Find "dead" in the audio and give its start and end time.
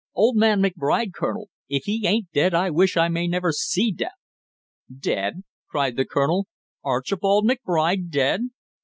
2.33-2.55, 4.91-5.43, 8.09-8.49